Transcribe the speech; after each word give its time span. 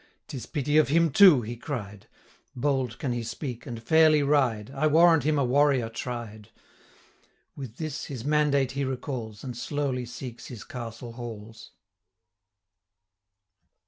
'Tis 0.29 0.47
pity 0.47 0.77
of 0.77 0.87
him 0.87 1.11
too,' 1.11 1.43
he 1.43 1.55
cried; 1.55 2.07
'Bold 2.55 2.97
can 2.97 3.11
he 3.13 3.21
speak, 3.21 3.67
and 3.67 3.83
fairly 3.83 4.23
ride, 4.23 4.71
I 4.71 4.87
warrant 4.87 5.25
him 5.25 5.37
a 5.37 5.45
warrior 5.45 5.89
tried.' 5.89 6.49
With 7.55 7.75
this 7.75 8.05
his 8.05 8.25
mandate 8.25 8.71
he 8.71 8.83
recalls, 8.83 9.41
470 9.41 9.47
And 9.47 9.55
slowly 9.57 10.05
seeks 10.07 10.47
his 10.47 10.63
castle 10.63 11.13
halls. 11.13 11.73